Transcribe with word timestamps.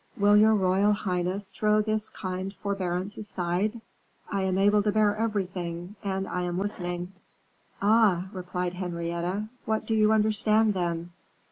Will 0.17 0.35
your 0.35 0.55
royal 0.55 0.93
highness 0.93 1.45
throw 1.45 1.79
this 1.79 2.09
kind 2.09 2.55
forbearance 2.55 3.17
aside? 3.17 3.79
I 4.31 4.41
am 4.41 4.57
able 4.57 4.81
to 4.81 4.91
bear 4.91 5.15
everything; 5.15 5.95
and 6.03 6.27
I 6.27 6.41
am 6.41 6.57
listening." 6.57 7.11
"Ah!" 7.83 8.27
replied 8.33 8.73
Henrietta, 8.73 9.49
"what 9.65 9.85
do 9.85 9.93
you 9.93 10.11
understand, 10.11 10.73
then?" 10.73 11.11